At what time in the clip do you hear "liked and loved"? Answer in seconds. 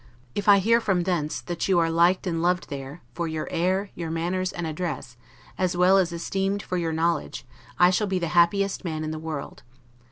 1.91-2.69